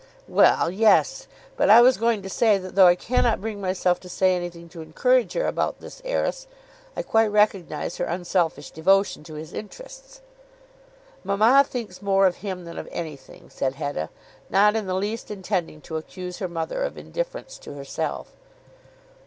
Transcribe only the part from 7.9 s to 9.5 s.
her unselfish devotion to